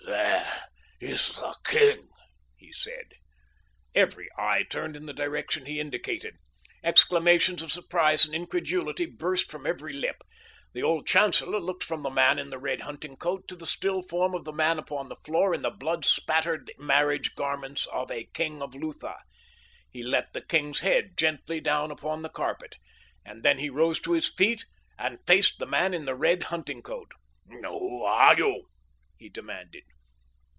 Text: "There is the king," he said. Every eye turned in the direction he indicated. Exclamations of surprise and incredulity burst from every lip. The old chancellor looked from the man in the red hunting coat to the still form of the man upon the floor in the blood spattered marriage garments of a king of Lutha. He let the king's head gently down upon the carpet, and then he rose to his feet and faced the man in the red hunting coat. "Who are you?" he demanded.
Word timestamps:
"There 0.03 1.07
is 1.15 1.35
the 1.35 1.55
king," 1.63 2.09
he 2.57 2.71
said. 2.73 3.05
Every 3.95 4.27
eye 4.37 4.63
turned 4.69 4.95
in 4.95 5.07
the 5.07 5.13
direction 5.13 5.65
he 5.65 5.79
indicated. 5.79 6.35
Exclamations 6.83 7.61
of 7.63 7.71
surprise 7.71 8.25
and 8.25 8.35
incredulity 8.35 9.07
burst 9.07 9.49
from 9.49 9.65
every 9.65 9.93
lip. 9.93 10.17
The 10.73 10.83
old 10.83 11.07
chancellor 11.07 11.59
looked 11.59 11.83
from 11.83 12.03
the 12.03 12.09
man 12.11 12.37
in 12.37 12.49
the 12.49 12.59
red 12.59 12.81
hunting 12.81 13.15
coat 13.17 13.47
to 13.47 13.55
the 13.55 13.65
still 13.65 14.03
form 14.03 14.35
of 14.35 14.43
the 14.43 14.51
man 14.53 14.77
upon 14.77 15.09
the 15.09 15.15
floor 15.23 15.55
in 15.55 15.63
the 15.63 15.71
blood 15.71 16.05
spattered 16.05 16.71
marriage 16.77 17.33
garments 17.33 17.87
of 17.87 18.11
a 18.11 18.25
king 18.25 18.61
of 18.61 18.75
Lutha. 18.75 19.15
He 19.89 20.03
let 20.03 20.33
the 20.33 20.41
king's 20.41 20.81
head 20.81 21.17
gently 21.17 21.59
down 21.59 21.89
upon 21.89 22.21
the 22.21 22.29
carpet, 22.29 22.75
and 23.25 23.41
then 23.43 23.57
he 23.57 23.69
rose 23.71 23.99
to 24.01 24.11
his 24.11 24.27
feet 24.29 24.65
and 24.99 25.19
faced 25.25 25.57
the 25.57 25.65
man 25.67 25.93
in 25.95 26.05
the 26.05 26.15
red 26.15 26.43
hunting 26.43 26.83
coat. 26.83 27.11
"Who 27.49 28.03
are 28.03 28.37
you?" 28.37 28.67
he 29.17 29.29
demanded. 29.29 29.83